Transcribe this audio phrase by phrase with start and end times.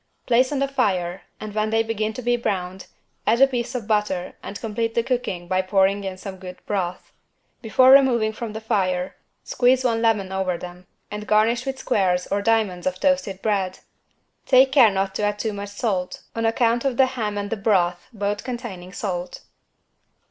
[0.25, 2.87] Place on the fire and when they begin to be browned,
[3.27, 7.11] add a piece of butter and complete the cooking by pouring in some good broth.
[7.61, 12.41] Before removing from the fire squeeze one lemon over them and garnish with squares or
[12.41, 13.77] diamonds of toasted bread.
[14.47, 17.55] Take care not to add too much salt on account of the ham and the
[17.55, 19.41] broth both containing salt.